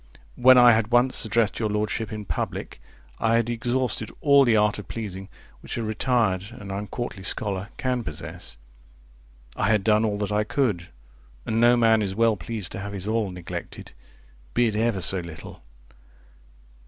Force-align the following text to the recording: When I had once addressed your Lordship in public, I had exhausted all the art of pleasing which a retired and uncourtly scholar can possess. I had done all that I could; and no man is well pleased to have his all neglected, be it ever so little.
When 0.35 0.57
I 0.57 0.71
had 0.71 0.87
once 0.87 1.25
addressed 1.25 1.59
your 1.59 1.69
Lordship 1.69 2.11
in 2.11 2.25
public, 2.25 2.81
I 3.19 3.35
had 3.35 3.51
exhausted 3.51 4.09
all 4.19 4.43
the 4.45 4.57
art 4.57 4.79
of 4.79 4.87
pleasing 4.87 5.29
which 5.59 5.77
a 5.77 5.83
retired 5.83 6.45
and 6.51 6.71
uncourtly 6.71 7.21
scholar 7.21 7.69
can 7.77 8.03
possess. 8.03 8.57
I 9.55 9.67
had 9.67 9.83
done 9.83 10.03
all 10.03 10.17
that 10.17 10.31
I 10.31 10.43
could; 10.43 10.87
and 11.45 11.61
no 11.61 11.77
man 11.77 12.01
is 12.01 12.15
well 12.15 12.35
pleased 12.35 12.71
to 12.71 12.79
have 12.79 12.93
his 12.93 13.07
all 13.07 13.29
neglected, 13.29 13.91
be 14.55 14.65
it 14.65 14.75
ever 14.75 15.01
so 15.01 15.19
little. 15.19 15.61